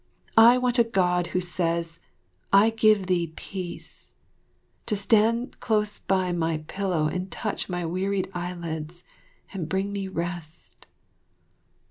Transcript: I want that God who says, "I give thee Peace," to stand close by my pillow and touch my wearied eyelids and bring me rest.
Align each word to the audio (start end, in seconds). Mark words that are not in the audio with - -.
I 0.39 0.57
want 0.57 0.77
that 0.77 0.93
God 0.93 1.27
who 1.27 1.39
says, 1.41 1.99
"I 2.51 2.71
give 2.71 3.05
thee 3.05 3.33
Peace," 3.35 4.11
to 4.87 4.95
stand 4.95 5.59
close 5.59 5.99
by 5.99 6.31
my 6.31 6.63
pillow 6.67 7.05
and 7.05 7.31
touch 7.31 7.69
my 7.69 7.85
wearied 7.85 8.27
eyelids 8.33 9.03
and 9.53 9.69
bring 9.69 9.91
me 9.93 10.07
rest. 10.07 10.87